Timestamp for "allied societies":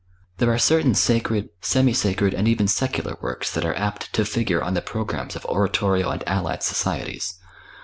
6.27-7.35